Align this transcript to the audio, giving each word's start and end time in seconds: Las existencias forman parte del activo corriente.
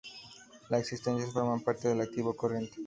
Las 0.69 0.79
existencias 0.81 1.31
forman 1.31 1.59
parte 1.61 1.87
del 1.89 2.01
activo 2.01 2.35
corriente. 2.35 2.73